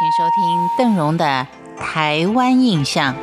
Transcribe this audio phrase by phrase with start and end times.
[0.00, 1.46] 请收听邓荣的
[1.78, 3.14] 《台湾印象》。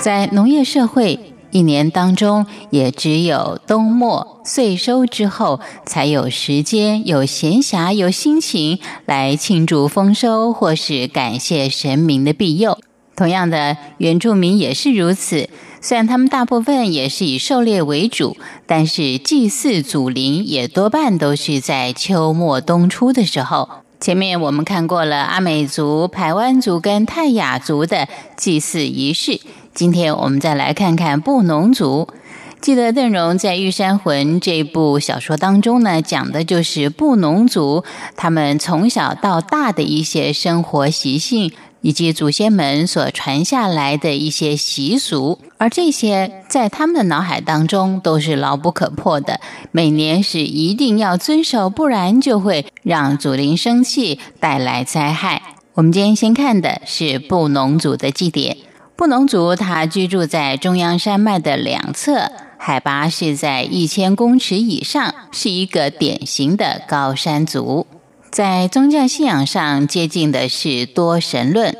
[0.00, 1.20] 在农业社会，
[1.52, 12.76] 一年当中也只有冬末岁收之后，才有时间、有闲暇、有心情来庆祝丰收，或是感谢神明的庇佑。
[13.14, 15.48] 同样的，原住民也是如此。
[15.86, 23.68] 虽然他们大部分也是以狩猎为主，但是祭祀祖灵也多半都是在秋末冬初的时候。
[24.00, 29.38] 前面我们看过了阿美族、排湾族跟泰雅族的祭祀仪式。
[29.74, 32.08] 今天我们再来看看布农族。
[32.62, 37.84] 记得邓荣在《玉山魂》这部小说当中呢，讲的就是布农族
[38.16, 45.38] 他们从小到大的一些生活习性，以及祖先们所传下来的一些习俗。
[45.64, 49.40] 而这些在他们的脑海当中都是牢不可破的，
[49.72, 55.40] 每年是一定要遵守，不然就会让祖灵生气，带来灾害。
[55.72, 58.58] 我们今天先看的是布农族的祭典。
[58.94, 67.86] 布农族，他居住在中央山脉的两侧，海拔是在一千公尺以上，是一个典型的高山族。
[68.30, 71.74] 在宗教信仰上，接近的是多神论。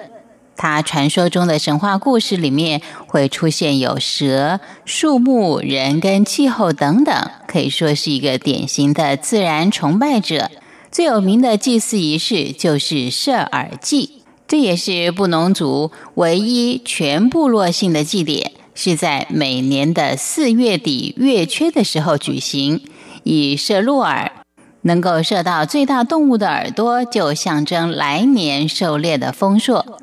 [0.56, 10.50] 他传说中的神话故事里面会出现有蛇、树木、人跟气候等等，可以说是一个典型的自然崇拜者。
[10.90, 14.22] 最有名的祭祀仪式就是射耳祭。
[14.46, 22.82] 这也是布农族唯一全部落性的祭典，是在每年的四月底月缺的时候举行。
[23.24, 24.30] 以射鹿耳，
[24.82, 29.98] 能够射到最大动物的耳朵，就象征来年狩猎的丰硕。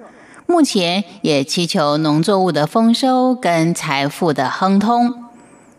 [0.52, 5.16] 目前也祈求农作物的丰收跟财富的亨通。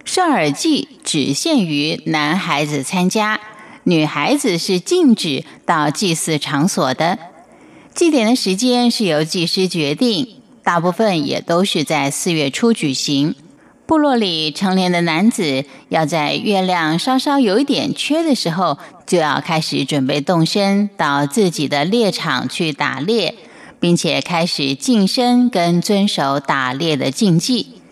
[0.02, 3.38] 射耳祭只限于男孩子参加，
[3.84, 7.18] 女孩子是禁止到祭祀场所的。
[7.94, 10.26] 祭典的时间是由祭师决定，
[10.64, 13.34] 大部分也都是在四月初举行。
[13.84, 23.34] 部落里成年的男子要在月亮稍稍有一点缺的时候，就要开始准备动身到自己的猎场去打猎，
[23.82, 27.82] 并且开始晋升跟遵守打猎的禁忌。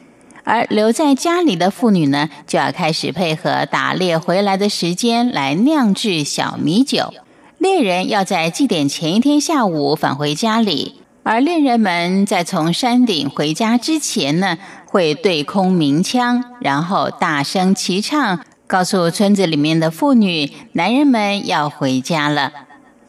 [0.44, 7.12] 而留在家里的妇女呢，就要开始配合打猎回来的时间来酿制小米酒。
[7.58, 22.52] 猎人要在祭典前一天下午返回家里，而猎人们在从山顶回家之前呢，会对空鸣枪，然后大声齐唱，告诉村子里面的妇女、男人们要回家了。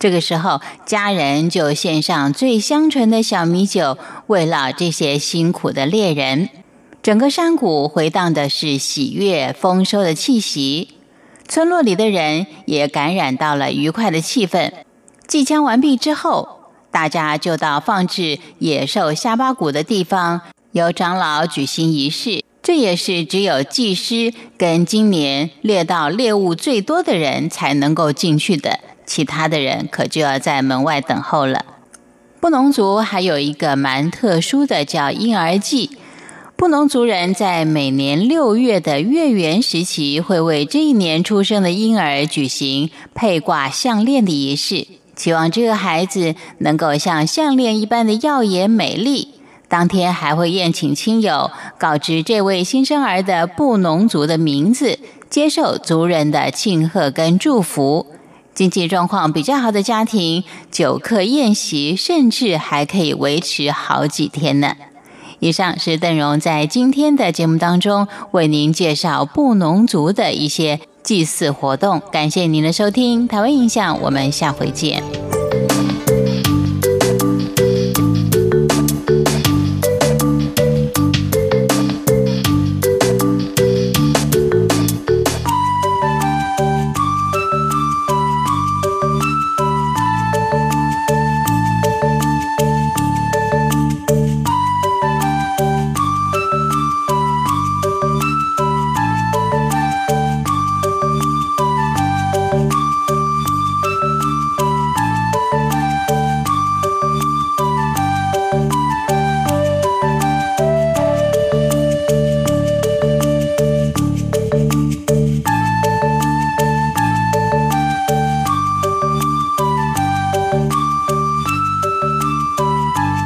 [0.01, 6.49] 这个时候，家人就献上最香醇的小米酒，慰劳这些辛苦的猎人。
[7.03, 10.95] 整个山谷回荡的是喜悦丰收的气息。
[11.47, 14.71] 村落里的人也感染到了愉快的气氛。
[15.27, 20.41] 祭枪完毕之后，大家就到放置野兽下巴骨的地方，
[20.71, 22.43] 由长老举行仪式。
[22.63, 28.79] 这也是只有祭师跟今年猎到猎物最多的人才能够进去的，
[29.11, 31.65] 其他的人可就要在门外等候了。
[32.39, 35.97] 布农族还有一个蛮特殊的，叫婴儿祭。
[36.55, 49.27] 布农族人在每年六月的月圆时期，会为这一年出生的婴儿举行配挂项链的仪式，期望这个孩子能够像项链一般的耀眼美丽。
[49.67, 58.07] 当天还会宴请亲友，告知这位新生儿的布农族的名字，接受族人的庆贺跟祝福。
[58.53, 64.75] 经济状况比较好的家庭，酒客宴席，甚至还可以维持好几天呢。
[65.39, 72.01] 以上是邓荣在今天的节目当中为您介绍布农族的一些祭祀活动。
[72.11, 75.20] 感谢您的收听，台湾印象，我们下回见。